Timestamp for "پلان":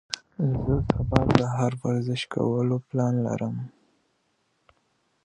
2.87-3.15